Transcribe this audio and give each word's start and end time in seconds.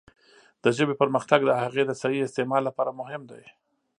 د 0.63 0.65
ژبې 0.77 0.95
پرمختګ 1.01 1.39
د 1.45 1.51
هغې 1.63 1.83
د 1.87 1.91
صحیح 2.01 2.21
استعمال 2.25 2.61
لپاره 2.65 2.97
مهم 3.01 3.21
دی. 3.31 3.43